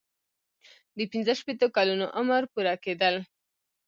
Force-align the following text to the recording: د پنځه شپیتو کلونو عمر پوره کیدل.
د 0.97 0.99
پنځه 1.11 1.33
شپیتو 1.39 1.67
کلونو 1.75 2.05
عمر 2.19 2.41
پوره 2.53 2.73
کیدل. 2.83 3.15